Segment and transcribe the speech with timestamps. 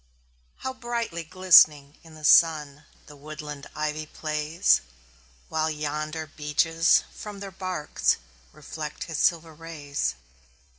[0.57, 4.81] How brightly glistening in the sun The woodland ivy plays!
[5.47, 8.17] While yonder beeches from their barks
[8.51, 10.15] Reflect his silver rays.